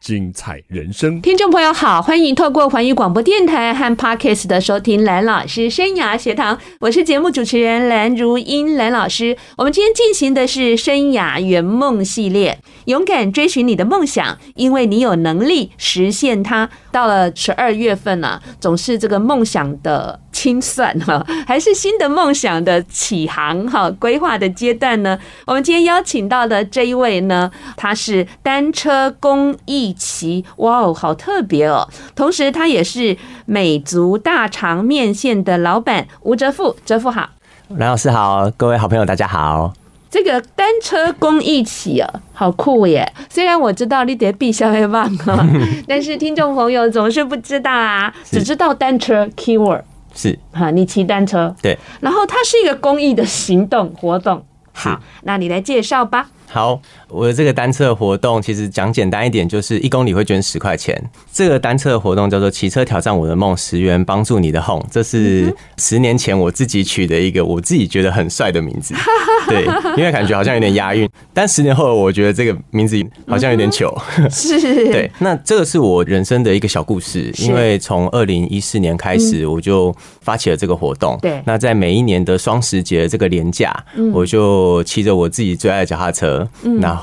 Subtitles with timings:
[0.00, 1.20] 精彩人生。
[1.20, 9.36] 听众朋友好，欢迎透过环宇广播电台和 Podcast 的收听蓝老师生涯学堂，我是节目主持人蓝如英蓝老师。
[9.56, 16.68] 我们今天进行的是生涯圆梦系列，勇敢追寻你的梦想，因为你有能力实现它。
[16.92, 25.18] 到了十二月份呢、啊，总是这个梦想的清算哈，还是新的梦想的起航哈，规划的阶段呢？
[25.46, 31.88] 我们今天邀请到的这一位呢，他是单车公益骑，哇哦，好特别哦！
[32.14, 37.30] 同时，他也是美足大肠面线的老板吴哲富，哲富好，
[37.68, 39.72] 蓝老师好，各位好朋友大家好。
[40.10, 43.10] 这个单车公益骑啊，好酷耶！
[43.30, 45.48] 虽然我知道你得必消会忘啊，
[45.88, 49.80] 但是听众朋友总是不知道啊，只知道单车 keyword
[50.16, 50.36] 是。
[50.52, 51.54] 哈，你骑单车。
[51.62, 56.28] 对，然后它是一个公益的行动活动，好，那你来介绍吧。
[56.48, 61.00] 好，我的这个单车活动其实讲简单一点，就是一公里会捐十块钱。
[61.32, 64.84] 这个单车的活动叫做“骑车挑战我的梦”，十元帮助你的 home。
[64.90, 68.94] 这是十年前我自己取的一个我自己觉得很帅的名字，
[69.48, 69.64] 对，
[69.96, 71.08] 因为感觉好像有点押韵。
[71.32, 73.96] 但十年后，我觉得这个名字好像有点糗。
[74.28, 75.10] 是， 对。
[75.20, 81.16] 那这个是我人生的一个小故事，因为从二零一四年开始，我就发起了这个活动。
[81.22, 81.40] 对。
[81.44, 83.72] 那在每一年的双十节这个连假，
[84.12, 86.48] 我就骑着我自己最爱的脚踏车。
[86.80, 86.95] 然后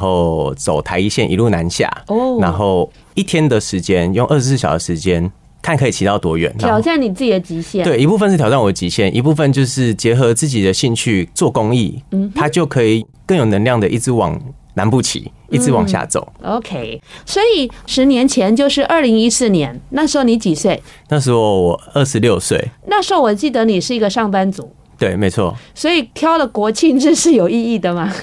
[0.57, 7.85] 走台一线一路南下，哦然后一天的时间用二十四小时时间看可以骑到多远，挑战你自己的极限。
[7.85, 14.37] 对，一部分是挑战我的极限，一部分就是结合自己的兴趣做公益，嗯，他就可以更有能量的一直往
[14.73, 16.27] 南部骑，一直往下走。
[16.43, 20.83] OK，所以十年前就是二零一四年，那时候你几岁？
[21.07, 22.61] 那时候我二十六岁。
[22.87, 25.55] 那时候我记得你是一个上班族，对，没错。
[25.73, 28.13] 所以挑了国庆日是有意义的吗？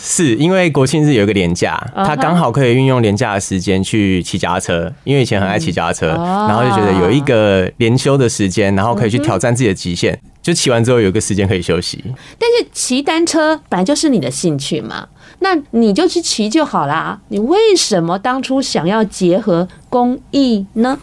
[0.00, 12.02] 是因为国庆日有一个连假，他刚好可以运用连假的时间去骑脚踏车，因为以前很爱骑脚踏车，然后就觉得有一个连休的时间，然后可以去挑战自己的极限，就骑完之后有个时间可以休息。
[12.38, 15.08] 但是骑单车本来就是你的兴趣嘛，
[15.40, 17.20] 那你就去骑就好啦。
[17.28, 20.98] 你为什么当初想要结合公益呢？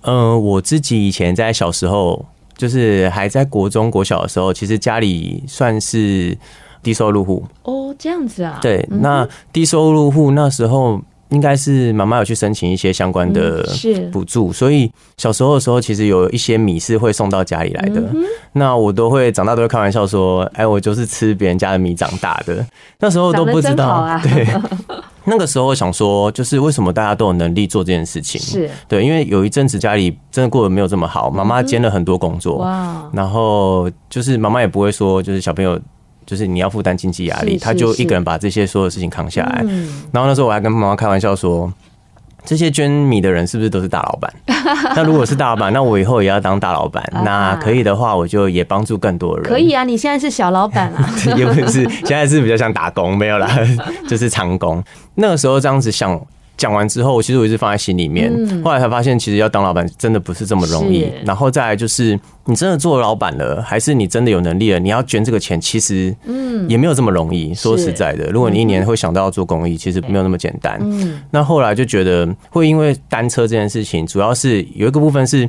[0.00, 2.24] 呃，我自己以前在小时候，
[2.56, 6.36] 就是还在国中、国小的时候，其实家里算是。
[6.82, 8.58] 低收入户哦，这样子啊？
[8.60, 11.00] 对，那低收入户那时候
[11.30, 13.62] 应该是妈妈有去申请一些相关的
[14.10, 18.02] 补助，所以小时候的时候其实有一些米是会送到家里来的。
[18.52, 22.64] 那我都会长大都会开玩笑说：“哎，我就是吃别人家的米长大的。
[22.98, 24.46] ”那时候都不知道，对。
[25.30, 28.40] 那个时候想说，就是为什么大家都有能力做这件事情？
[28.40, 35.78] 是对，因为有一阵子家里真的过得没有这么好，妈妈兼了很多工作，哇，然后就是妈妈也不会说，就是小朋友。
[36.28, 39.64] 就是你要负担经济压力，他就一个人把这些所有事情扛下来。
[40.12, 41.72] 然后那时候我还跟妈妈开玩笑说，
[42.44, 44.30] 这些捐米的人是不是都是大老板？
[44.94, 47.02] 那如果是大老板，那我以后也要当大老板。
[47.24, 49.44] 那可以的话，我就也帮助更多人。
[49.48, 51.10] 可以啊，你现在是小老板啊？
[51.34, 53.48] 也不是，现在是比较像打工，没有啦，
[54.06, 54.84] 就是长工。
[55.14, 56.20] 那个时候这样子想。
[56.58, 58.30] 讲完之后，其实我一直放在心里面。
[58.62, 61.10] 后来才发现，其实要当老板真的不是这么容易。
[61.24, 64.78] 然后再来就是，你真的做老板了，还是你真的有能力了？
[64.78, 67.54] 你要捐这个钱，其实嗯也没有这么容易。
[67.54, 70.78] 说实在的，如果你一年会想到要做公益，其实没有那么简单。
[71.30, 75.48] 那后来就觉得，会因为单车这件事情，主要是有一个部分是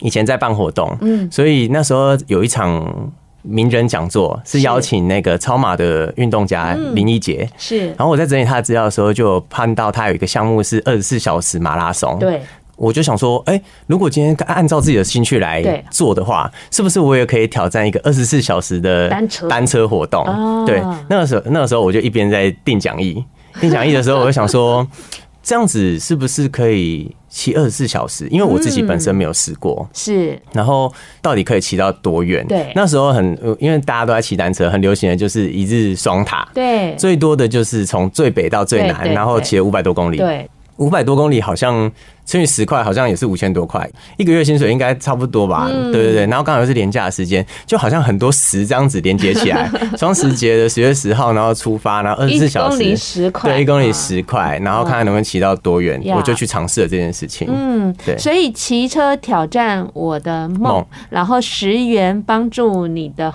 [0.00, 3.10] 以前在办活动，嗯，所以那时候有一场。
[3.48, 7.86] 名人讲座是邀请那个超马的运动家林一杰，是。
[7.88, 12.18] 然后我在整理他的资料的时候，就有看到他有一个项目是二十四小时马拉松。
[12.18, 12.42] 对，
[12.76, 20.24] 我就想说，哎，如果今天按照自己的兴趣来做的话，是不是我也可以挑战一个二十四小时的单车单车活动？
[20.66, 23.24] 对，那个时候那个时候我就一边在订讲义，
[23.60, 24.86] 订讲义的时候，我就想说。
[25.46, 28.26] 这样子是不是可以骑二十四小时？
[28.32, 30.36] 因为我自己本身没有试过，是。
[30.52, 32.44] 然后到底可以骑到多远？
[32.48, 40.50] 对，那时候很，因为大家都在骑单车，很流行的就是一日双塔，对，最多的就是从最北到最南，然后骑了五百多公里，对。
[40.76, 41.90] 五百多公里好像
[42.24, 45.68] 乘以十块，好像也是五千多块，一个月薪水应该差不多吧？
[45.70, 46.26] 对对对。
[46.26, 49.70] 然后刚好又是廉价的时间，就好像很多十这样子连接起来。
[49.96, 57.48] 双十节的十月十号，然后出发，然后二十四小时，一公里十块，对，一公里十块，然后看看能不能骑到多远，我就去尝试了这件事情。
[57.50, 58.18] 嗯，对。
[58.18, 63.32] 所以骑车挑战我的梦，然后十元帮助你的。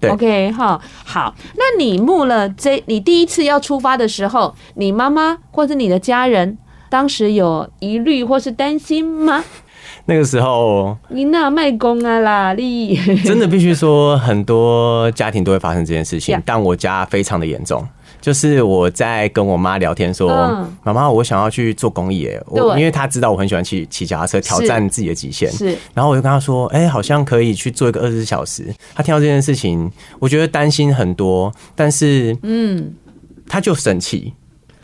[0.00, 1.32] 对，OK 哈，好。
[1.54, 6.58] 那你募了这，你第一次要出发的时候，你妈妈或者你的家人？
[6.92, 9.42] 当时有疑虑或是担心吗？
[10.04, 12.94] 那个时候你那卖公啊啦，你
[13.24, 17.82] 真的必须说，很多家庭都会发生这件事情，但我家非常的严重。
[18.20, 20.28] 就是我在跟我妈聊天说，
[20.84, 25.50] 妈妈，我想要去做公益，哎，我因为她知道我很喜欢骑骑脚踏车，挑战自己的极限。
[25.50, 28.72] 是，然后我就跟她说，哎，好像可以去做一个二十四小时。
[28.94, 29.90] 她听到这件事情，
[30.20, 32.92] 我觉得担心很多，但是，嗯，
[33.48, 34.34] 她就生气。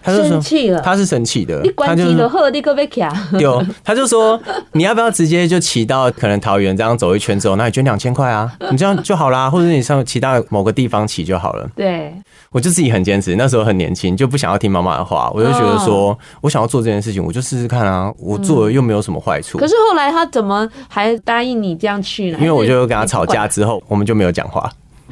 [0.03, 1.61] 他就生气了，他是生气的。
[1.63, 3.13] 你关机了后，你可别卡。
[3.39, 4.41] 有，他就说，
[4.73, 11.69] 你要不要直接就骑到可能桃园这样走一圈之后，那你捐两千块啊， 你这样就好啦，或者你上骑到某个地方骑就好了。
[11.77, 12.15] 对，
[12.53, 19.59] 我就自己很坚持，那时候很年轻，就不想要听妈妈的话，我就觉得说我想要做这件事情，我就试试看啊，我做了又没有什么坏处。
[19.59, 22.39] 可是后来他怎么还答应你这样去呢？
[22.41, 24.71] 因为我就跟他吵架之后，我们就没有讲话。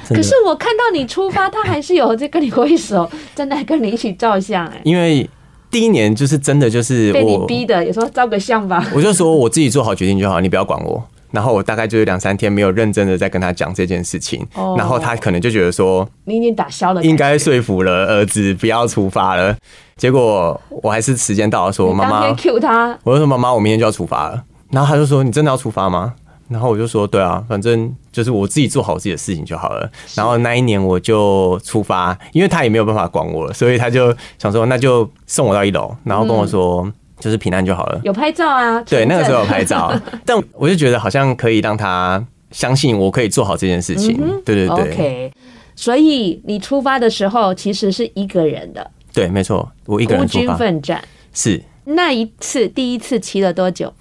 [0.08, 4.80] 可是我看到你出发，他还是有在跟你挥手， 真的跟你一起照相哎。
[4.84, 5.28] 因为
[5.70, 8.84] 第一年就是真的就是被你逼的，有时候照个相吧。
[8.94, 11.02] 我就说我自己做好决定就好，你不要管我。
[11.32, 14.46] 然后我大概就是两三天没有认真的在跟他讲这件事情，
[14.78, 19.54] 然后他可能就觉得说你已经打消了，应该说服了儿子不要出发了。
[19.96, 24.42] 结果我还是时间到了，说妈妈 Q 他，我就说妈妈，我明天就要出发了。
[24.70, 26.14] 然后他就说你真的要出发吗？
[26.48, 29.90] 然后我就说，对啊，反正就是我自己做好自己的事情就好了。
[30.14, 38.00] 然后那一年我就出发，因为他也没有办法管我了，所以他就想说，那就送我到一楼，然后跟我说，就是平安就好了。
[38.04, 38.80] 有拍照啊？
[38.82, 39.92] 对，那个时候有拍照，
[40.24, 44.16] 但我就觉得好像可以让他相信我可以做好这件事情。
[44.44, 44.92] 对对对。
[44.92, 45.32] OK，
[45.74, 48.90] 所以你出发的时候其实是一个人的。
[49.12, 50.22] 对，没错，我一个人。
[50.22, 51.02] 孤军奋战。
[51.32, 51.60] 是。
[51.88, 53.92] 那一次，第一次骑了多久？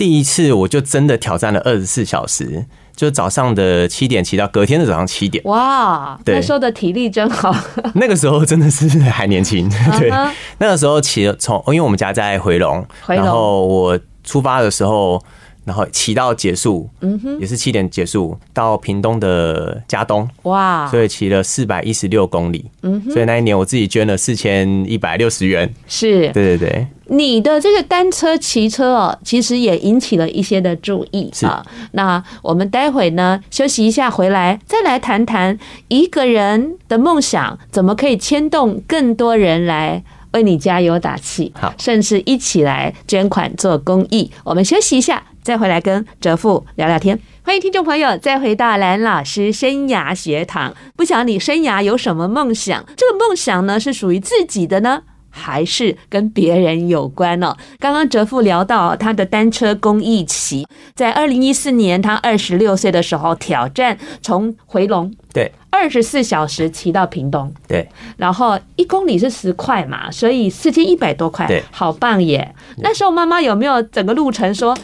[0.00, 2.64] 第一次我就真的挑战了二十四小时，
[2.96, 5.44] 就早上的七点骑到隔天的早上七点。
[5.44, 7.54] 哇，那时候的体力真好。
[7.92, 9.68] 那个时候真的是还年轻，
[10.00, 10.10] 对。
[10.56, 15.22] 那个时候骑从，因为我们家在回龙，然后我出发的时候。
[15.64, 26.86] 然后骑到结束，嗯哼，也是七点结束，到屏东的佳东，哇，所以骑了四百一十六公里，嗯哼，所以那一年我自己捐了四千一百六十元，是，对对对。
[27.06, 31.64] 你的这个单车骑车哦，其实也引起了一些的注意啊。
[31.92, 35.58] 那我们待会呢休息一下，回来再来谈谈
[35.88, 40.02] 一个人的梦想怎么可以牵动更多人来。
[40.32, 44.30] 为你加油打气，好，甚至一起来捐款做公益。
[44.44, 47.18] 我们休息一下，再回来跟哲富聊聊天。
[47.42, 50.74] 欢迎听众朋友再回到蓝老师生涯学堂。
[50.96, 52.84] 不晓得你生涯有什么梦想？
[52.96, 57.56] 这个梦想呢，是属于自己的呢，还是跟别人有关呢？
[57.78, 65.50] 刚刚哲父聊到他的单车公益骑，在二零一四年他二十六岁的时候挑战从回龙对。
[65.72, 72.54] 二十四小时骑到屏东，对，然后一公里是十块嘛，所以四千一百多块，对，好棒耶！
[72.78, 74.82] 那时候妈妈有没有整个路程说到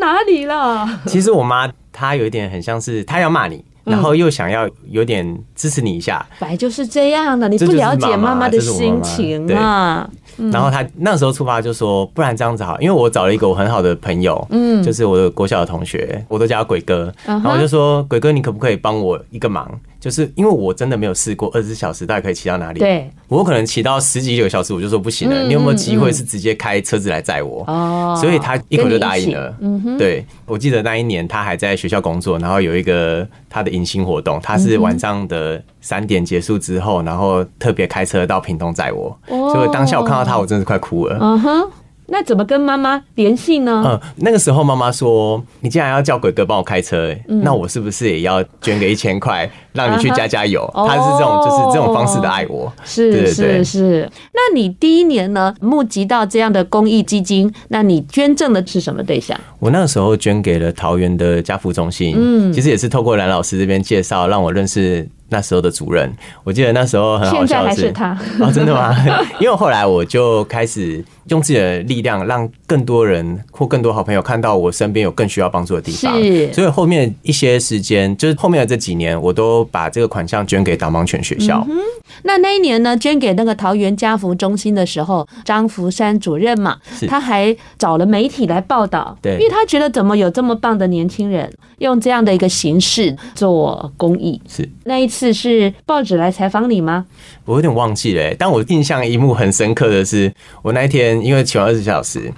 [0.00, 0.88] 哪里了？
[1.06, 10.08] 其实我妈她有一点很像是她要骂你，然后又想要有点支持你一下，本来就是这样的，你不了解妈妈的心情啊。
[10.52, 19.66] 然后他那时候出发就说，不然这样子好，因为我找了一个我很好的朋友，嗯，就是我的国小的同学，我都叫他鬼哥，然后我就说，鬼哥，你可不可以帮我一个忙？
[20.06, 25.42] 就是因为我真的没有试过二十四小时大概可以骑到哪里，对，我可能骑到十几个小时，我就说不行了。
[25.42, 27.64] 你有没有机会是直接开车子来载我？
[27.66, 29.52] 哦，所以他一口就答应了。
[29.60, 41.18] 嗯哼，对，我记得那一年他还在学校工作，然后有一个他的迎新活动，他是晚上的三点结束之后，然后特别开车到屏东载我，所以当下我看到他，我真的是快哭了。
[41.20, 41.68] 嗯哼。
[42.08, 43.82] 那怎么跟妈妈联系呢？
[43.84, 52.72] 嗯，那个时候妈妈说：“你既然要叫鬼哥帮我开车，嗯，那我是不是也要捐个一千块，让你去加加油？”他是这种，就是这种方式的爱我。
[52.84, 54.10] 是是是。
[54.32, 59.38] 那你第一年呢，募集到这样的公益基金，那你捐赠的是什么对象？
[59.58, 62.14] 我那个时候捐给了桃园的家福中心。
[62.16, 65.08] 嗯，其实也是透过蓝老师这边介绍，让我认识。
[65.28, 66.12] 那时候的主任，
[66.44, 68.94] 我记得那时候很好笑的是，现在还是他 哦，真的吗？
[69.40, 76.16] 因为后来我就开始用自己的力量，让更多人或更多好朋友看到我身边有更需要帮助的地方。
[76.22, 81.66] 是，所以后面一些时间，就是后面的这几年，我都把这个款项捐给导盲犬学校。
[81.68, 81.76] 嗯。
[82.22, 86.78] 那那一年呢，捐给那个桃园家福中心的时候，张福山主任嘛，
[87.08, 94.40] 他还找了媒体来报道，对，因为他觉得怎么有这么棒的年轻人用这样的一个形式做公益。
[94.48, 95.15] 是那一次。
[95.16, 97.06] 次是报纸来采访你吗？
[97.46, 100.30] 我有点忘记了，但我印象一幕很深刻的是，
[100.60, 102.30] 我那一天因为骑完二十小时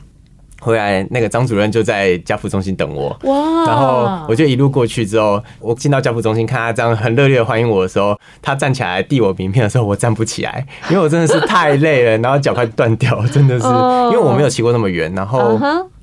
[0.60, 3.08] 回来，那个张主任就在家福中心等我。
[3.24, 3.66] 哇！
[3.66, 15.58] 然后我就一路过去之后，我进到家福中心，看他这样很热烈的欢迎我的时候，他站起来递我名片的时候，我站不起来， 因为我真的是太累了，然后脚快断掉，真的是，因为我没有骑过那么远，然后。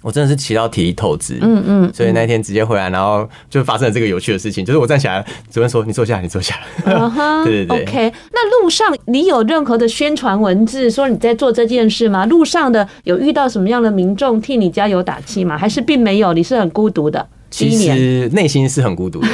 [0.06, 6.60] 我真的是骑到体力透支，嗯嗯，所以那天直接回来，然后就发生了这个有趣的事情，就是我站起来，主任说：“你坐下，你坐下。”
[7.44, 7.82] 对对对。
[7.82, 12.24] OK，那路上你有任何的宣传文字说你在做这件事吗？
[12.28, 15.58] 路上的有遇到什么样的民众替你加油打气吗？
[15.58, 16.34] 还是并没有？
[16.34, 17.28] 你是很孤独的？
[17.50, 19.28] 其实内心是很孤独的，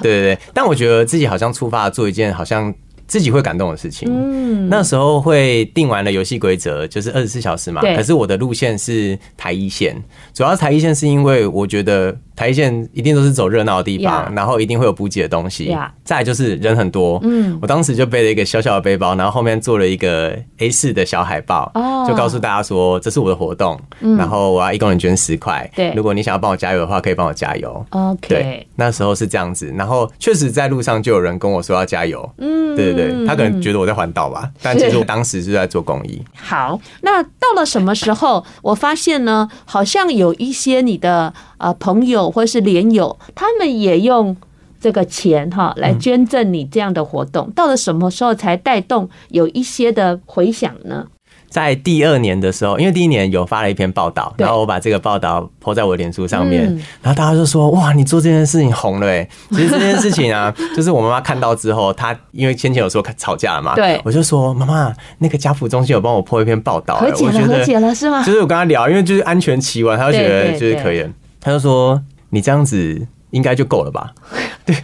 [0.00, 0.38] 对对对。
[0.54, 2.72] 但我觉得自己好像出发做一件好像。
[3.12, 4.08] 自己会感动的事情。
[4.10, 7.82] 嗯，那时候会定完了游戏规则，就是二十四小时嘛。
[7.82, 7.94] 对。
[7.94, 10.02] 可是我的路线是台一线，
[10.32, 12.16] 主要台一线是因为我觉得。
[12.34, 14.36] 台一线一定都是走热闹的地方，yeah.
[14.36, 15.70] 然后一定会有补给的东西。
[15.70, 15.90] Yeah.
[16.04, 22.08] 再来就是人很多，嗯，我当时就背了一个小小的背包，然后后面做了一个 A 四的小海报，oh.
[22.08, 25.70] 就告诉大家说这是我的活动，嗯、然后我要一公里捐十块。
[25.76, 27.84] 对，如果你想要帮我加油的话，可以帮我加油。
[27.90, 32.28] OK，对，那时候是这样子，然后确实在路上就有人跟我说要加油。
[32.38, 36.20] 嗯，对对对，他可能觉得我在环岛吧，但其实我当时是在做公益。
[36.34, 41.32] 好，那到了什么时候，我发现呢，好像有一些你的。
[41.62, 44.36] 呃，朋友或是连友，他们也用
[44.80, 51.06] 这个钱哈来捐赠你这样的活动，到了什么时候才带动有一些的回响呢？
[51.48, 56.64] 在第二年的时候，因为第一年有发了一篇报道，然后我把这个报道 po 在我的脸书上面，
[57.02, 71.04] 然后大家就说：“哇，你做这件事情红了哎！”其实这件事情啊， 就是我妈妈看到之后，她因为先前有说吵架了嘛，对，我就说：“妈妈，那个家扶中心有帮我 po 一篇报道，和解了，和解了是吗？”就是我跟她聊，因为就是安全期完，她就觉得就是可以。
[71.38, 74.12] 她就说：“你这样子应该就够了吧？”
[74.64, 74.76] 对，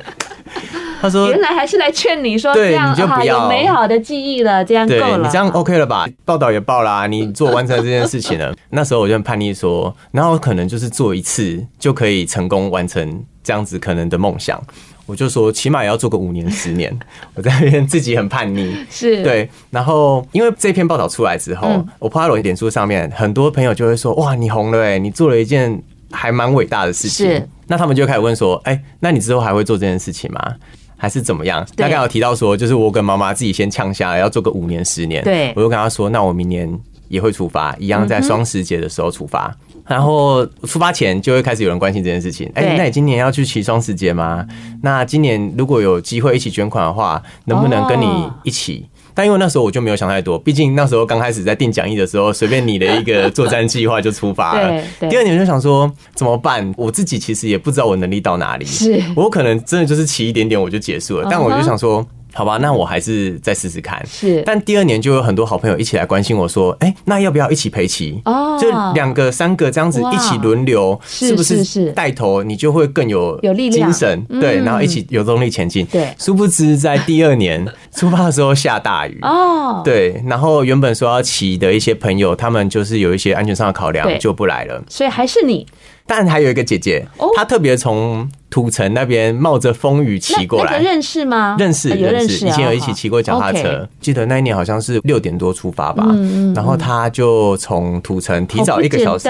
[1.01, 6.07] 他说：“原来还是来劝你说，这样你就不要有美好的记忆了，这样够了，你这样 OK 了吧？
[6.25, 8.53] 报道也报啦，你做完成这件事情了。
[8.71, 14.61] 那时候我就很叛逆说，然后可能就是做一次就可以成功完成这样子可能的梦想。
[15.07, 16.95] 我就说，起码也要做个五年、十年。
[17.35, 19.49] 我在那边自己很叛逆，是对。
[19.71, 27.49] 然后因为这篇报道出来之后，我 po 在我脸书上面，很多朋友就会说：哇，你红了哎，你做了一件。”还蛮伟大的事情，是。
[27.67, 30.55] 那他们就开始问说：“哎、欸，那你之后还会做这件事情吗？
[30.97, 35.23] 还是怎么样？”大概有提到说，就是我跟妈妈自己先呛下来，要做个五年、十年。
[35.23, 36.69] 对，我就跟他说：“那我明年
[37.09, 39.55] 也会出发，一样在双十节的时候出发。
[39.75, 42.51] 嗯”然后出发前就会开始有人关心这件事情。
[42.55, 44.47] 哎、欸，那你今年要去骑双十节吗？
[44.83, 48.87] 那今年如果有机会一起捐款的话，能不能跟你一起？
[48.87, 54.81] 哦但因为那时候我就没有想太多，毕竟那时候刚开始在定讲义的时候，随便拟的一个作战计划就出发了。
[55.11, 56.73] 第二年就想说怎么办？
[56.77, 61.27] 我自己其实也不知道我能力到哪里，是我可能真的就是骑一点点我就结束了。
[61.29, 62.07] 但我就想说。
[62.39, 64.01] 好吧，那我还是再试试看。
[64.07, 68.23] 是，但第二年就有很多好朋友一起来关心我说：“哎、欸，那要不要一起陪骑？
[68.27, 71.65] 哦，就两个、三个这样子一起轮流，是不是？
[71.65, 75.85] 是带头你就会更有有力量、精神，对，然后一起有动力前进。
[75.87, 84.81] 对，殊不知在第二年 出发的时候下大雨哦，对，然后原本说要骑的一些朋友，他们就是有一些安全上的考量，就不来了。
[84.89, 85.67] 所以还是你。
[86.09, 90.79] 但还有一个姐姐，她特别从土城那边冒着风雨骑过来。
[90.79, 91.55] 认识吗？
[91.59, 92.47] 认识，认识。
[92.47, 93.87] 以前有一起骑过脚踏车。
[94.01, 96.07] 记得那一年好像是六点多出发吧。
[96.55, 99.29] 然后她就从土城提早一个小时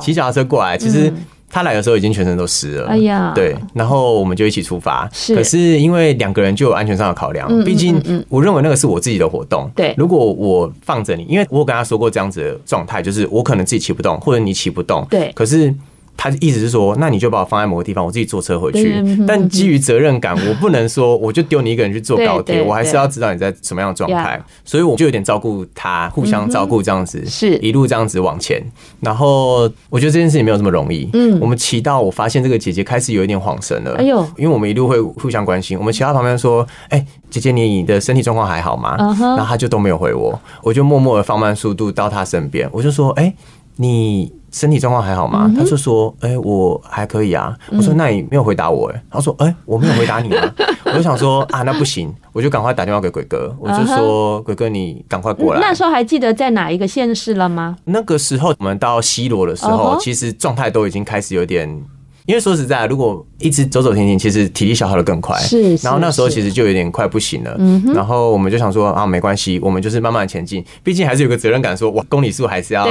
[0.00, 0.78] 骑脚踏车过来。
[0.78, 1.12] 其实
[1.50, 2.86] 她来的时候已经全身都湿了。
[2.86, 3.56] 哎呀，对。
[3.72, 5.10] 然后我们就一起出发。
[5.34, 9.68] 可是因为两个人就有安全上的考量，毕竟我认为那个是我自己的活动。
[9.74, 9.92] 对。
[9.98, 15.04] 如果我放着你，因为我有跟她说过这样子的状态，就是我可能自己骑不动，或者你骑不动。
[15.10, 15.32] 对。
[15.34, 15.74] 可是。
[16.16, 19.02] 他的意思是说，那你就把我放在某个地方，我自己坐车回去。
[19.26, 24.42] 但基于责任感， 我不能说我就丢你一个人去坐高铁，我还是要知道你在什么样的状态。
[24.64, 28.62] 所以我就有点照顾他，互相照顾这样子，是一路这样子往前。
[29.00, 31.08] 然后我觉得这件事情没有这么容易。
[31.12, 33.96] 嗯，我们骑到我发现这个姐姐开始有一点恍神了。
[33.96, 35.78] 哎呦，因为我们一路会互相关心。
[35.78, 43.32] 我们骑到旁边说：“哎，姐姐，你的身体状况还好吗？”然后他就都没有回我，我就默默的放慢速度到他身边，我就说：“哎，
[43.76, 45.52] 你。”身体状况还好吗？
[45.58, 50.54] 他就说：“哎、欸，我还可以啊。”我说：“那你没有回答我。”哎，他说：“哎、欸，我没有回答你啊。
[50.86, 57.76] ”我就想说：“啊，那不行，我就赶快打电话给鬼哥。”我就说：“鬼哥，你赶快过来。”那时候还记得在哪一个县市了吗？
[57.86, 61.82] 那个时候我们到西罗的时候，其实状态都已经开始有点。
[62.26, 65.38] 因为说实在，如果一直走走停停，其实体力消耗的更快。
[65.40, 67.54] 是，然后那时候其实就有点快不行了。
[67.58, 70.64] 嗯，然后我们就想说啊，没关系，我们就是慢慢前进。
[70.82, 72.86] 毕竟还是有个责任感，说哇，公里数还是要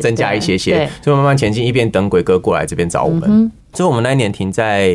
[0.00, 3.50] 增加一些些，所以慢慢前进，一边等鬼哥过来这边找我们。
[3.72, 4.94] 所以，我们那一年停在。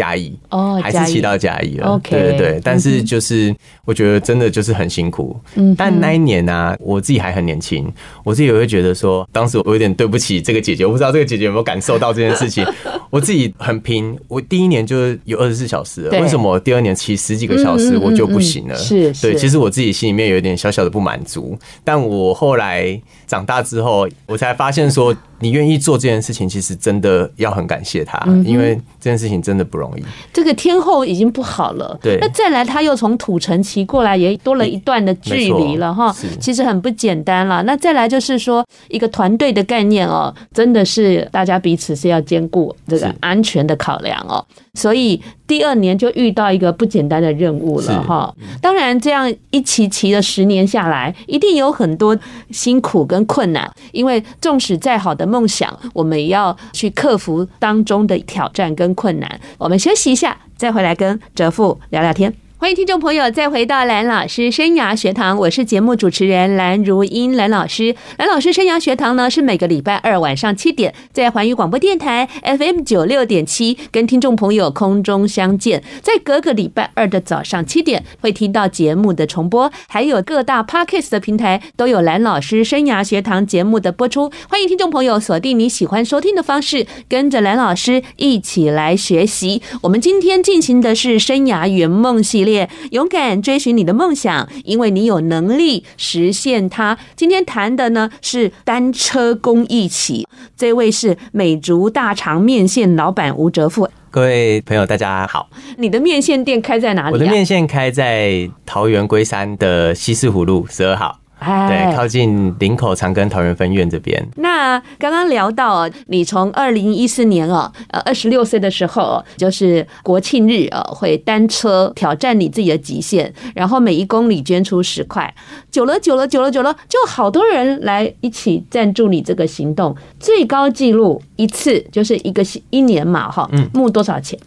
[0.00, 2.00] 嘉义哦，还是骑到嘉义了。
[2.02, 3.54] 对对对，但是就是
[3.84, 5.38] 我觉得真的就是很辛苦。
[5.56, 7.86] 嗯，但那一年呢、啊，我自己还很年轻，
[8.24, 10.86] 我自己也会觉得说，当时我有点对不起这个姐姐。
[10.86, 12.66] 我不知道这个姐姐有没有感受到这件事情。
[13.10, 18.76] 我自己很拼，我第一年就有二十四小时了，为什么第二年骑十几个小时我就不行了？
[18.76, 21.58] 是，对，其实我自己心里面有一点小小的不满足。
[21.84, 25.14] 但我后来长大之后，我才发现说。
[25.42, 29.89] 你愿意做这件事情，其实真的要很感谢他，嗯、因为这件事情真的不容易。
[30.32, 37.62] 这个天后已经不好了，对，那再来他又从土城骑过来，也多了一段的距离了哈，其实很不简单了。
[37.64, 44.44] 那再来就是说一个团队的概念哦，真的是大家彼此是要兼顾这个安全的考量哦，
[44.74, 48.34] 所以第二年就遇到一个不简单的任务了哈。
[48.60, 52.16] 当然这样一骑骑了十年下来，一定有很多
[52.50, 59.40] 辛苦跟困难，因为纵使再好的梦想，我们也要去克服当中的挑战跟困难。
[59.58, 62.32] 我们休息一下，再回来跟哲父聊聊天。
[62.60, 67.96] 欢迎听众朋友再回到蓝老师生涯学堂，我是节目主持人蓝如英蓝老师。
[68.18, 84.30] 蓝老师生涯学堂呢是每个礼拜二晚上七点在环宇广播电台 FM 九六点七跟听众朋友空中相见，在隔个礼拜二的早上七点会听到节目的重播，还有各大 Podcast 的平台都有蓝老师生涯学堂节目的播出。
[84.50, 89.62] 欢迎听众朋友锁定你喜欢收听的方式，跟着蓝老师一起来学习。
[89.80, 92.49] 我们今天进行的是生涯圆梦系列。
[92.90, 96.96] 勇敢追寻你的梦想，因为你有能力实现它。
[97.14, 100.26] 今天谈的呢是单车公益起，
[100.56, 103.88] 这位是美竹大肠面线老板吴哲富。
[104.10, 105.48] 各位朋友，大家好。
[105.76, 107.12] 你的面线店开在哪里啊？
[107.12, 111.16] 我的面线开在桃园龟山的西四湖路十二号。
[111.40, 114.22] 对，靠近林口长庚桃园分院这边。
[114.36, 125.32] 那刚刚聊到，你从二零一四年哦，呃，二十六岁的时候，就是国庆日哦，会单车挑战你自己的极限，然后每一公里捐出十块。
[125.70, 129.96] 久了，久了，久了，久了，就好多人来一起赞助你这个行动。
[130.18, 134.38] 最高纪录一次就是一个一年嘛，哈，嗯，募多少钱？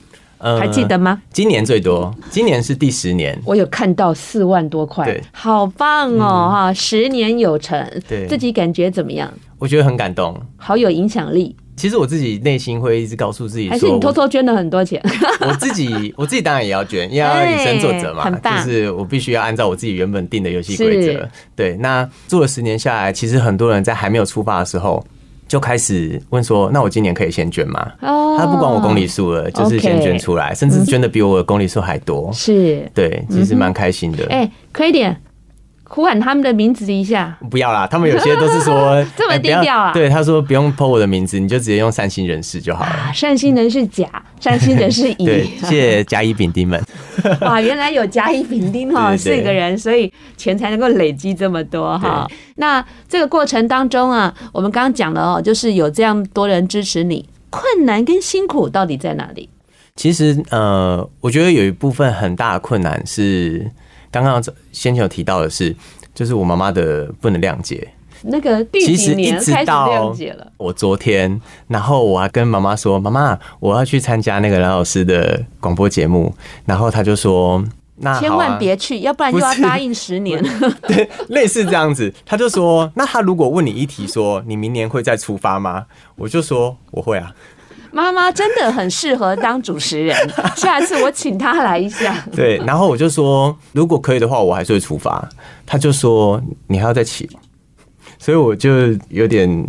[0.59, 1.21] 还记得吗？
[1.31, 6.69] 今年最多，今年是第十年，我有看到四万多块，对，好棒哦哈！
[6.69, 9.31] 嗯、十年有成，对，自己感觉怎么样？
[9.57, 11.55] 我觉得很感动，好有影响力。
[11.75, 15.01] 其实我自己内心会一直告诉自己说，还是你偷偷捐了很多钱？
[15.41, 21.27] 我自己，我自己当然也要捐， 因为要以身作则嘛，就是我必须要按照我自己原本定的游戏规则。
[21.55, 25.03] 对，那做了十年下来，其实很多人在还没有出发的时候。
[25.53, 32.31] 就开始问说：“那我今年可以先捐吗？”他不管我公里数了，就是先捐出来，甚至捐的比我的公里数还多。
[32.33, 34.25] 是，对，其实蛮开心的。
[34.31, 35.15] 哎，可以点
[35.93, 37.37] 呼喊他们的名字一下。
[37.51, 39.93] 不要啦，他们有些都是说 这么低调啊。
[39.93, 43.13] 对，他说不用 po 我的名字，你就直接用善心人士就好了。
[43.13, 45.25] 善心人士甲，善心人士乙。
[45.27, 46.83] 对，谢谢甲乙丙丁们。
[47.41, 52.27] 哇，原来有甲乙丙丁哈四个人，所以钱才能够累积这么多哈。
[52.55, 59.47] 那这个过程当中啊，我们刚刚讲了哦，就是有这样多人支持你，困难跟辛苦到底在哪里？
[59.95, 63.69] 其实呃，我觉得有一部分很大的困难是
[64.13, 65.75] 刚刚先前有提到的是，
[66.13, 67.85] 就是我妈妈的不能谅解。
[68.21, 70.49] 那个第几年开始谅解了？
[70.57, 76.33] 我昨天，然后我还跟妈妈说：“妈妈，我要去参加那个蓝老师的广播节目。”
[76.65, 77.61] 然后她就说。
[77.95, 80.43] 那、啊、千万别去，要不然又要答应十年。
[80.89, 85.85] 对，类似这样子，他就说：“那他如果问你一题，说你明年会再出发吗？”
[86.17, 87.31] 我就说：“我会啊。”
[87.93, 90.17] 妈妈真的很适合当主持人，
[90.57, 92.25] 下次我请她来一下。
[92.35, 95.29] 对，然后我就说：“如果可以的话，我还是会出发。”
[95.65, 97.29] 他就说：“你还要再起。”
[98.17, 98.69] 所以我就
[99.09, 99.67] 有点，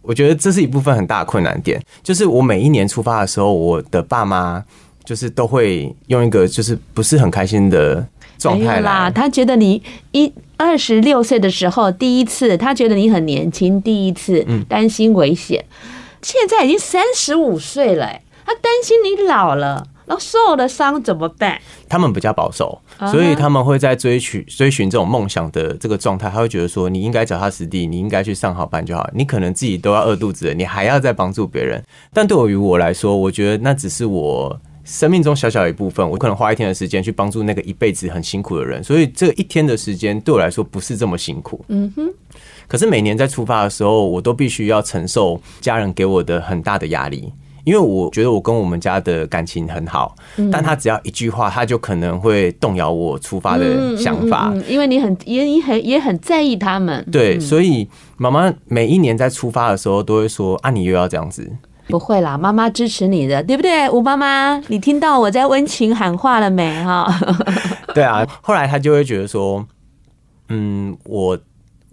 [0.00, 4.64] 我觉得这是一部分很大的困难点，就是我每一年出发的时候，我的爸妈。
[5.04, 8.02] 就是都会用一个就是不是很开心的
[8.38, 9.10] 状态啦。
[9.10, 9.82] 他觉得你
[10.12, 15.62] 一二十六岁的时候第一次，他觉得你很年轻，第一次担心危险。
[16.24, 18.06] 现在已经三十五岁了，
[18.46, 21.60] 他担心你老了，然后受了伤怎么办？
[21.88, 22.80] 他们比较保守，
[23.12, 26.30] 所以他们会在追寻追寻这种梦想的这个状态。
[26.30, 29.08] 他会觉得说，你应该脚踏实地，你应该去上好班就好。
[29.12, 31.84] 你可能自己都要饿肚子了，你还要再帮助别人。
[32.12, 34.58] 但对于我来说，我觉得那只是我。
[34.86, 41.64] 生命中小小的一部分，我可能花一天的时间去帮助那个一辈子很辛苦的人，所以这一天的时间对我来说不是这么辛苦。
[41.68, 42.12] 嗯哼。
[42.68, 47.32] 可是每年在出发的时候，我都必须要承受家人给我的很大的压力，
[47.64, 50.14] 因为我觉得我跟我们家的感情很好，
[50.50, 54.50] 但他只要一句话，他就可能会动摇我出发的想法。
[54.52, 57.04] 嗯，因为你很也你很也很在意他们。
[57.10, 61.50] 对，所以妈妈每一年在出发的时候都会说：“啊，你又要这样子。”
[61.88, 63.90] 不会啦，妈妈支持你的，对不对？
[63.90, 66.82] 吴妈妈，你听到我在温情喊话了没？
[66.82, 67.06] 哈，
[67.94, 68.26] 对啊。
[68.40, 69.62] 后来他就会觉得说，
[70.48, 71.38] 嗯，我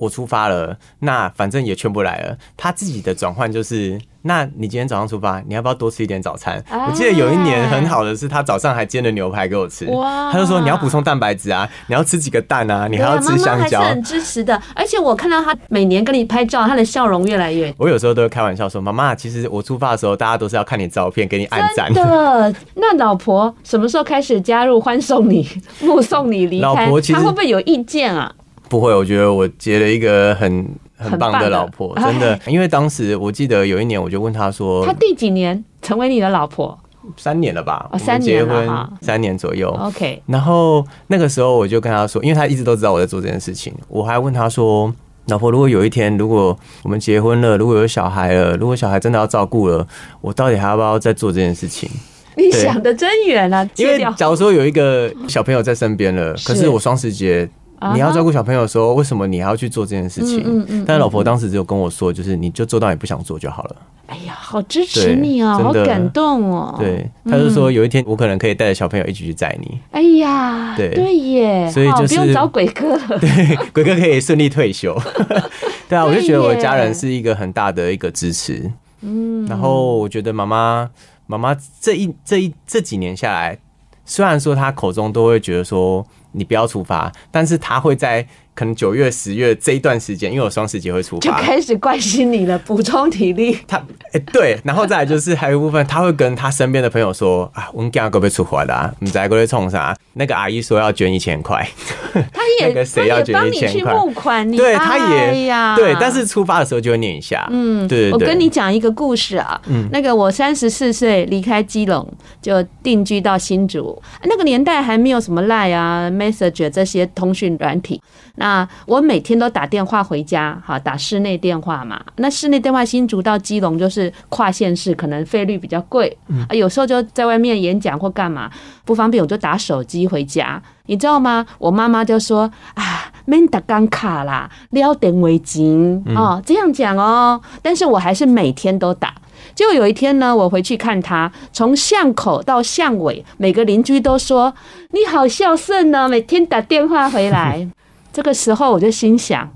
[0.02, 2.36] 我出发了，那反正也劝不来了。
[2.58, 6.64] 他自己的转换就是，那你今天早上出发，你要不要多吃一点早餐？
[6.68, 9.86] 哎、我记得有一年很好的是，他早上还煎了牛排给我吃。
[9.92, 10.32] 哇！
[10.32, 13.80] 他就说你要补充蛋白质啊，你要吃几个蛋啊，你还要吃香蕉。
[13.80, 17.72] 妈妈还是很支持的，而且我看到他每年跟你拍照，他的笑容越来越……
[17.78, 22.52] 我有时候都会开玩笑说，妈妈，其实我出发的时候，大家都是要看你照片，给你按赞的。
[22.74, 25.48] 那老婆什么时候开始加入欢送你、
[25.82, 26.66] 目送你离开？
[26.66, 28.34] 老婆其实他会不会有意见啊？
[28.72, 32.40] 不会，我觉得我结了一个很很棒的老婆，真的。
[32.48, 36.80] 因为当时我记得有一年，我就问他说：“他第几年成为你的老婆？”
[37.18, 37.90] 三年了吧？
[37.92, 39.68] 哦，三年了，结婚三年左右。
[39.72, 40.24] OK。
[40.26, 44.94] 然后那个时候我就跟他说，因为他一直都知道我在做这件事情，我还问他说
[45.28, 49.86] ：“老婆，如果有一天，如果我们结婚了，如果有小孩了，如果小孩真的要照顾了，
[50.22, 51.90] 我到底还要不要再做这件事情？”
[52.38, 53.70] 你想的真远啊！
[53.76, 57.50] 因为假如说有一个小朋友在身边了，可是我双十节。
[57.94, 60.44] 你要照顾小朋友的时候，为什么你还要去做这件事情？
[60.46, 60.86] 嗯嗯。
[60.86, 63.76] 但是老婆当时只有跟我说，就是你就做到你不想做就好了。
[64.08, 66.76] 哎呀，好支持你哦，好感动哦。
[66.78, 69.80] 对，他就说有一天我可能可以带着小朋友一起去载你。
[69.92, 73.18] 哎呀，对对耶，所以就是不用找鬼哥了。
[73.20, 74.96] 对，鬼哥可以顺利退休。
[75.90, 78.72] 对啊，我就觉得我的家人是一个很大的一个支持。
[79.02, 79.46] 嗯。
[79.48, 80.90] 然后我觉得妈妈
[81.26, 83.58] 妈妈这一这一这几年下来，
[84.06, 86.06] 虽然说她口中都会觉得说。
[86.32, 88.28] 你不要处罚，但是他会在。
[88.54, 93.58] 可能九月、十月这一段时间，因为我双十节会出发，就开始关心你了，补充体力。
[93.68, 99.96] 他哎、欸，对，然后再来就是还有一部分，他会跟他身边的朋友说啊，我们今个被出发的、啊，你在过来冲啥？
[100.14, 101.66] 那个阿姨说要捐一千块，
[102.12, 103.94] 他也 那个谁要捐一千块？
[103.94, 112.06] 募款，对，他也呀，对，但是出发的时候就会念一下，嗯，对，对，对，我跟你讲一个故事啊，嗯，那个我三十四岁离开基隆，
[112.42, 118.02] 就定居到新竹，那个年代还没有什么 Line 啊、Message 这些通讯软体。
[118.42, 122.04] 那我每天都打电话回家，哈，打室内电话嘛。
[122.16, 126.18] 那室内电话新竹到基隆就是跨县市，可能费率比较贵，
[126.50, 128.50] 啊，有时候就在外面演讲或干嘛
[128.84, 131.46] 不方便，我就打手机回家，你知道吗？
[131.60, 137.40] 我妈妈就说啊，免打钢卡啦，聊电话钱哦，这样讲哦。
[137.62, 139.14] 但是我还是每天都打。
[139.54, 144.52] 结果有一天呢，我回去看他，从巷口到巷尾，每个邻居都说
[144.90, 147.70] 你好孝顺呢，每天打电话回来。
[148.14, 149.50] 这个时候我就心想，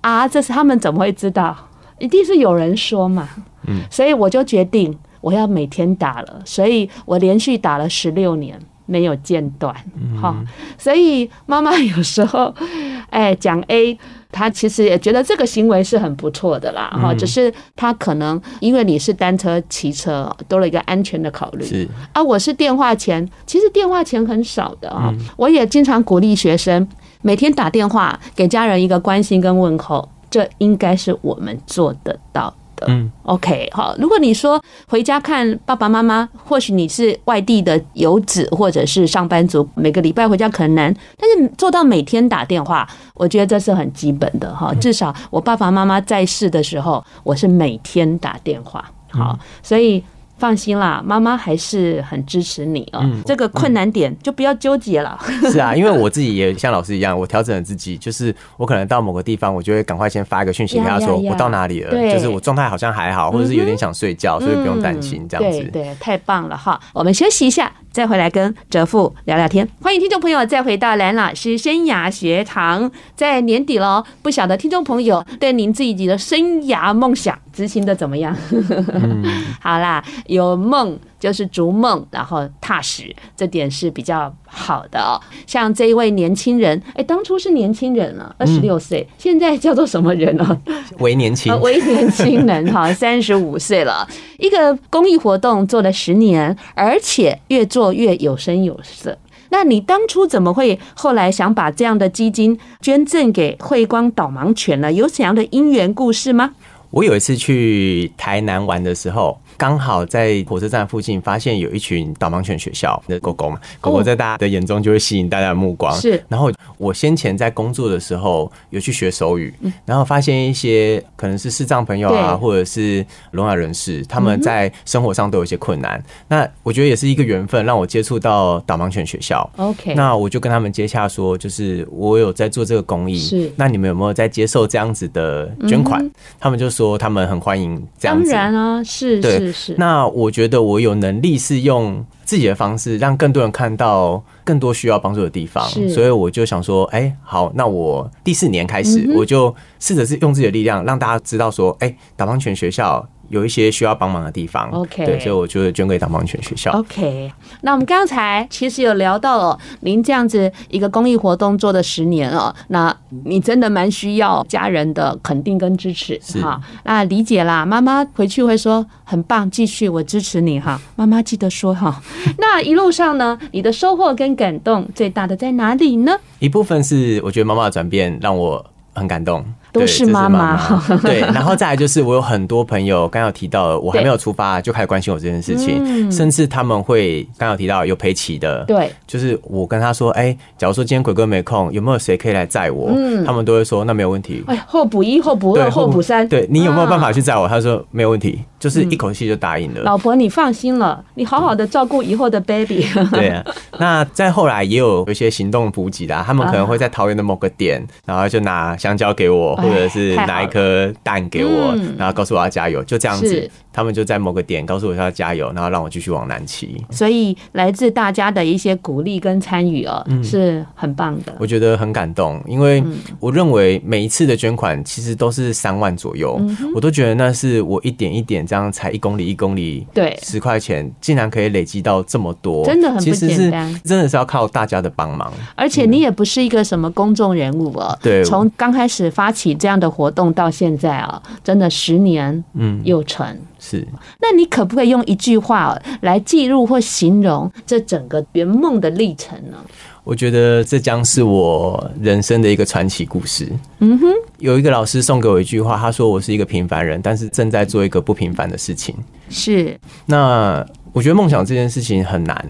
[0.00, 1.56] 啊，这是他们怎么会知道？
[1.98, 3.28] 一定是有人说嘛。
[3.66, 9.74] 嗯，所以我就决定我要每天打了，所以我连续打了十六年没有间断。
[10.20, 10.36] 好，
[10.76, 12.52] 所以妈妈有时候，
[13.10, 13.96] 哎，讲 A，
[14.32, 16.90] 她其实也觉得这个行为是很不错的啦。
[17.00, 21.64] 哈，只是她可能因为你是单车骑车，多了一个安全的考虑。
[21.64, 25.14] 是啊，我是电话钱，其实电话钱很少的啊。
[25.36, 26.86] 我也经常鼓励学生。
[27.22, 32.86] 每天打电话给家人一个关心跟问候，这应该是我们做得到的。
[32.88, 33.94] 嗯，OK，好。
[33.98, 44.74] 如果你说回家看爸爸妈妈，或许你是外地的游子或者是上班族，每个礼拜回家可能难，但是做到每天打电话，我觉得这是很基本的哈。
[44.74, 48.84] 至少我爸爸妈妈在世的时候，我是每天打电话。
[49.10, 50.02] 好，所以。
[50.42, 52.98] 放心啦，妈妈还是很支持你啊。
[53.04, 55.16] 嗯、这个困难点就不要纠结了。
[55.48, 65.60] 是啊，因为我自己也像老师一样，我调整了自己，就是我可能到某个地方，我就会赶快先发一个讯息跟他说，我到哪里了，就是我状态好像还好，或者是有点想睡觉，所以不用担心这样子。
[65.70, 66.80] 对对，太棒了哈！
[66.92, 69.68] 我们休息一下，再回来跟哲父聊聊天。
[69.80, 78.36] 欢迎听众朋友再回到蓝老师生涯学堂，在年底喽，不晓得听众朋友对您自己的生涯梦想执行的怎么样？
[78.50, 79.24] 嗯、
[79.62, 80.02] 好啦。
[80.32, 85.20] 有梦就是逐梦，然后踏实，这点是比较好的哦。
[85.46, 90.60] 像这一位年轻人，哎，当初是年轻人了，二十六岁，现在叫做什么人呢？
[90.98, 94.08] 为年轻， 为年轻人哈， 三十五岁了。
[94.38, 99.16] 一个公益活动做了十年，而且越做越有声有色。
[99.50, 104.90] 那你当初怎么会后来想把这样的基金捐赠给慧光导盲犬呢？
[104.90, 106.54] 有怎样的因缘故事吗？
[106.90, 109.38] 我有一次去台南玩的时候。
[109.62, 115.94] 刚好在火车站附近发现有一群导盲犬学校的狗狗嘛，狗狗在大家的眼中就会吸引大家的目光。
[116.00, 119.54] 是，然后我先前在工作的时候有去学手语，
[119.86, 126.02] 然后发现一些可能是视障朋友啊，或者是聋哑人士，他们在生活上都有一些困难。
[126.26, 129.48] 那我觉得也是一个缘分，让我接触到导盲犬学校。
[129.58, 136.04] OK，那我就跟他们接洽说，就是我有在做这个公益，是，那你们有没有在接受这样子的捐款？
[136.40, 138.28] 他们就说他们很欢迎这样子。
[138.32, 139.51] 当然啊，是，对。
[139.52, 139.74] 是是。
[139.78, 153.06] 那我觉得我有能力是用自己的方式，让更多人看到更多需要帮助的地方，所以我就想说，哎、欸，好，那我第四年开始，我就试着是用自己的力量，让大家知道说，哎、欸，导盲犬学校。
[153.32, 156.70] 有一些需要帮忙的地方，OK，对，所以我就捐给导盲犬学校。
[156.72, 166.60] OK，那我们刚才其实有聊到哦，您这样子一个公益活动做了十年哦，那你真的蛮需要家人的肯定跟支持，哈。
[166.84, 170.78] 那理解啦，妈妈回去会说很棒，继续，我支持你哈。
[170.94, 172.02] 妈妈记得说哈。
[172.36, 176.12] 那一路上呢，你的收获跟感动最大的在哪里呢？
[176.38, 179.42] 一部分是我觉得妈妈的转变让我很感动。
[179.72, 192.92] 都是妈妈， 对，然后再来就是我有很多朋友，刚刚有提到，我还没有出发就开始关心我这件事情，甚至他们会刚刚有提到有陪骑的，对，就是我跟他说，哎，假如说今天鬼哥没空，有没有谁可以来载我？
[193.24, 194.44] 他们都会说那没有问题。
[194.46, 197.48] 哎，候补一，候补二，候补三，对，你有没有办法去载我？
[197.48, 199.80] 他说没有问题，就是一口气就答应了。
[199.80, 202.86] 老婆，你放心了，你好好的照顾以后的 baby。
[203.10, 203.44] 对啊，
[203.78, 210.42] 那再后来也有一些行动补给的，他们可能会在桃园的某个点，然后就拿香蕉给我，或者是拿。
[210.42, 213.48] 一颗蛋给我，然后告诉我要加油，就这样子。
[213.72, 216.84] 他们就在某个点告诉我要加油，然后让我继续往南骑。
[216.90, 221.32] 所以来自大家的一些鼓励跟参与哦，是很棒的。
[221.38, 222.84] 我觉得很感动，因为
[223.18, 226.38] 我认为每一次的捐款其实都是三万左右，
[226.74, 233.80] 我都觉得那是我一点一点这样才一公里一公里，对，十块钱竟然可以累积到这么多，真的很不简单。
[233.82, 237.98] 真的是要靠大家的帮忙，而且你也不是一个什么公众人物哦。
[238.02, 243.26] 对，从刚开始发起这样的活动到现在啊，真的十年，嗯，有成。
[243.58, 243.88] 是，
[244.20, 249.56] 那你可不可以用一句话来记录或形容这整个圆梦的历程呢？
[250.04, 253.48] 我觉得这将是我人生的一个传奇故事。
[253.78, 254.06] 嗯哼，
[254.38, 258.94] 有一个老师送给我一句话，他说：“我是一个平凡人，但是正在做一个不平凡的事情。”
[259.30, 259.78] 是。
[260.06, 262.44] 那我觉得梦想这件事情很难，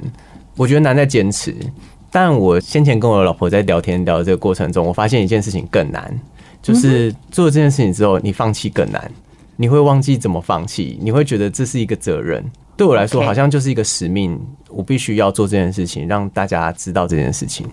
[0.57, 1.55] 我觉得难在坚持。
[2.11, 6.19] 但我先前跟我老婆在聊天聊的这个过程中，我发现一件事情更难，
[6.63, 9.11] 就是做这件事情之后，你放弃更难。
[9.57, 12.43] 你会忘记怎么放弃，你会觉得这是一个责任。
[12.77, 17.67] 对我来说，好像就是一个使命，我必须要做这件事情，让大家知道这件事情，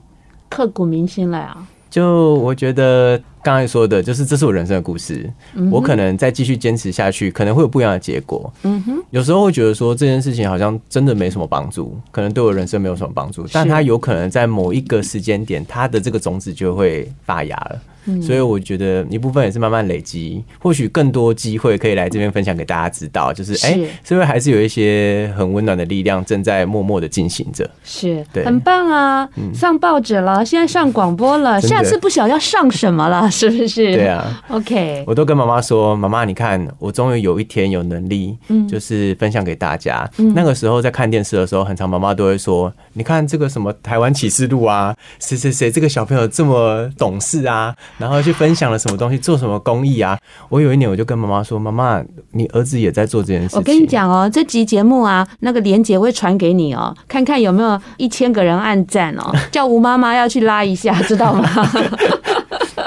[0.49, 1.67] 刻骨铭心了啊！
[1.89, 5.29] 就我觉得刚才说的，就是这是我人生的故事。
[5.71, 8.51] 我可能再继续坚持下去，可能会有不一样的结果。
[8.63, 17.79] 嗯哼，有时候会觉得说这件事情好像真的没什么帮助，可能对我人生没有什么帮助，但它有可能在某一个时间点，它的这个种子就会发芽了。
[18.25, 23.73] 所以我觉得一部分也是慢慢累积，或许更多机会可以来这边分享给大家知道，就是哎，
[24.03, 27.69] 是不是还是有一些很温暖的力量正在默默的进行着？
[27.83, 29.29] 是，对，很棒啊！
[29.53, 33.93] 上报纸了，现在上广播了，下次不晓得要上什么了， 是不是？
[33.93, 35.03] 对啊，OK。
[35.07, 38.37] 我都跟妈妈说，妈妈，你看，我终于有一天有能力，
[38.67, 40.09] 就是分享给大家。
[40.35, 47.75] 那个时候在看电视的时候，很常妈妈都会说，你看这个什么台湾启示录啊，谁谁谁这个小朋友这么懂事啊。
[47.97, 50.17] 然后去分享了什么东西，做什么公益啊？
[50.49, 61.47] 我有一年我就跟妈妈说：“妈妈，你儿子也在做这件事情。”我跟你讲哦，这集节目啊，那个连结会传给你哦，看看有没有一千个人按赞哦， 叫吴妈妈要去拉一下，知道吗？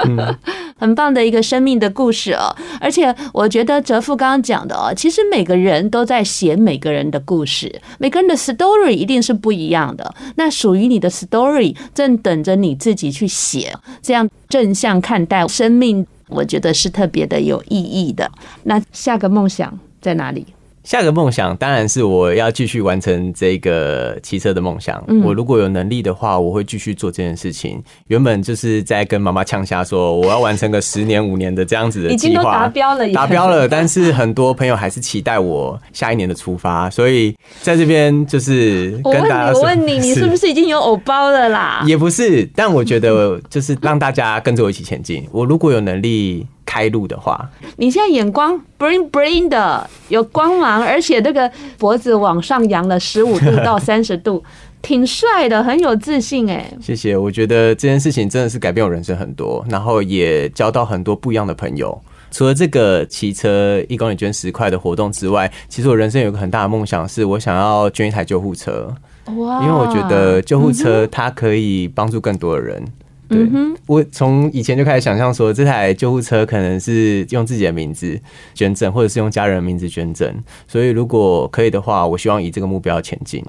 [0.77, 10.13] 很棒的一个生命的故事哦，而且我觉得哲父刚刚讲的哦，其实每个人都在写每个人的故事，每个人的 story 一定是不一样的。
[10.35, 18.29] 那属于你的 story 正等着你自己去写，这样正向看待生命，我觉得是特别的有意义的。
[18.63, 20.45] 那下个梦想在哪里？
[20.83, 25.03] 下个梦想当然是我要继续完成这个骑车的梦想。
[25.23, 27.81] 我如果有能力的话，我会继续做这件事情。
[28.07, 33.67] 原本就是在跟妈妈呛下说，我要完成个十年五年的这样子的计划，已经都达标了，达标了。
[33.67, 41.83] 但是很多朋友还是期待我下一年的出发，所以在这边就是跟大家说，我问你，你是不是已经有偶包了啦？
[41.87, 45.25] 也不是，但我觉得就是让大家跟着我一起前进。
[45.31, 46.45] 我如果有能力。
[46.65, 54.43] 开路的话，你现在眼光 bling bling 的有光芒，而且那个脖子往上扬了十五度到三十度，
[54.81, 56.71] 挺帅的，很有自信哎。
[56.81, 62.01] 谢谢，我觉得这件事情真的是改变我人生很多，然后也交到很多不一样的朋友。
[62.31, 68.91] 除了这个骑车一公里捐十块的活动之外，其实我人生有个很大的梦想，是我想要捐一台救护车。
[69.37, 69.61] 哇！
[69.61, 72.83] 因为我觉得救护车它可以帮助更多的人。
[73.33, 73.49] 对，
[73.87, 78.19] 我从以前就开始想象说，这台救护车可能是用自己的名字
[78.53, 80.33] 捐赠，或者是用家人的名字捐赠。
[80.67, 83.43] 所以如果可以的话，我希望以这个目标前进。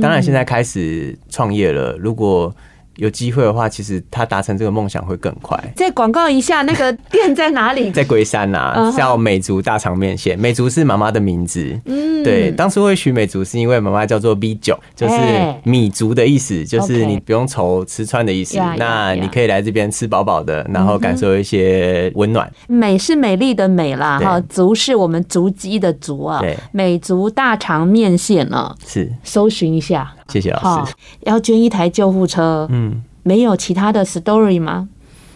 [0.00, 2.54] 当然，现在开始创业了，如果
[2.96, 5.58] 有机会的话，其实他达成这个梦想会更快。
[5.74, 7.90] 再广告一下，那个店在哪里？
[7.92, 10.38] 在龟山呐，叫美竹大肠面线。
[10.38, 15.14] 美竹是妈妈的名字，嗯，对，当初会取美竹是因为妈妈叫做 B 九，就是
[15.64, 18.58] 米足的意思，就是你不用愁吃穿的意思。
[18.76, 22.50] 那你可以来这边吃饱饱的，然后感受一些温暖。
[22.66, 26.42] 美是美丽的美啦，哈，足是我们足迹的足啊。
[26.72, 30.14] 美竹大肠面线呢，是搜寻一下。
[30.28, 30.94] 谢谢老师。
[31.20, 34.88] 要捐一台救护车，嗯，没有其他的 story 吗？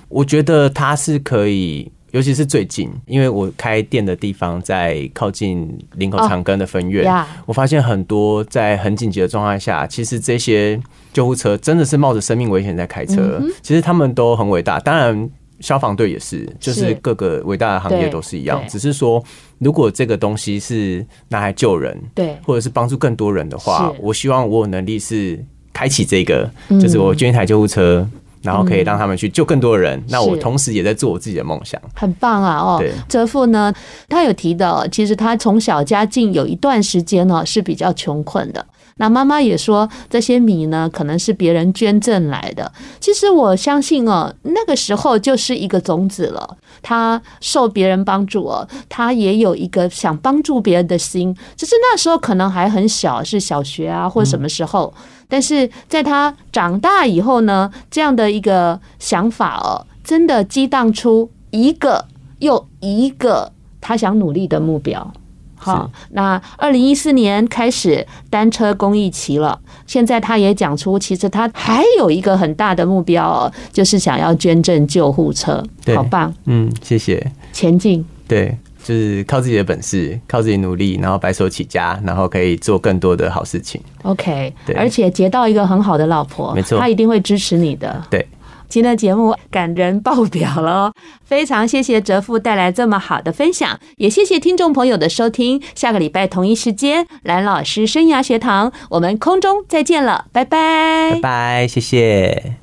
[0.08, 10.80] 我觉得它是可以，尤其是最近，因为我开店的地方在靠近林口长庚的分院，哦、我发现很多在很紧急的状态下，其实这些
[11.12, 14.80] 救护车真的是冒着生命危险在开车，其实他们都很伟大。
[14.80, 15.28] 当然，
[15.60, 19.22] 消防队也是，就是各个伟大的行业都是一样，只是说。
[19.60, 26.48] 如果这个东西是拿来救人，对，或者是帮助更多人的话，我希望我有能力是开启这个，
[26.80, 28.08] 就是我捐一台救护车，
[28.42, 30.02] 然后可以让他们去救更多人。
[30.08, 32.56] 那我同时也在做我自己的梦想，很棒啊！
[32.56, 33.72] 哦，哲父呢，
[34.08, 38.64] 他有提到，其实他从小家境有一段时间呢是比较穷困的。
[39.00, 42.72] 那妈妈也说，这些米呢，可能是别人捐赠来的。
[42.98, 46.56] 其实我相信哦，那个时候就是一个种子了。
[46.82, 51.32] 他受别人帮助哦，他也有一个想帮助别人的心。
[51.56, 54.92] 只是那时候可能还很小，是小学啊，或什么时候。
[55.28, 62.06] 但是在他长大以后呢，这样的一个想法哦，真的激荡出一个
[62.38, 65.12] 又一个他想努力的目标。
[65.60, 75.62] 好，那二零一四年开始单车公益骑了，现在他也讲出，其实他还有一个很大的目标哦，就是想要捐赠救护车。
[75.96, 77.32] 好棒，嗯，谢谢。
[77.52, 78.56] 前进，对，
[78.88, 83.78] 就是靠自己的本事，靠自己努力，然后白手起家，然后可以做更多的好事情。
[84.04, 88.02] OK，对，而且结到一个很好的老婆，没错，他一定会支持你的。
[88.08, 88.26] 对。
[88.70, 90.92] 今天的节目感人爆表了，
[91.24, 95.62] 非常谢谢哲父带来这么好的分享，也谢谢听众朋友的收听。
[95.74, 102.58] 下个礼拜同一时间，蓝老师生涯学堂，我们空中再见了，拜拜，拜拜，谢谢。